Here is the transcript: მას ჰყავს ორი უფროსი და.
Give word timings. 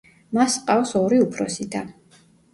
მას 0.37 0.55
ჰყავს 0.61 0.95
ორი 1.01 1.21
უფროსი 1.27 1.69
და. 1.77 1.85